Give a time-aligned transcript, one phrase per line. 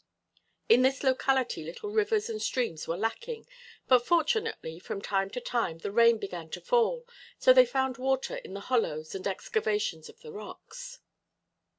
[0.67, 3.45] In this locality little rivers and streams were lacking,
[3.87, 7.05] but fortunately from time to time the rain began to fall,
[7.37, 11.01] so they found water in the hollows and excavations of the rocks.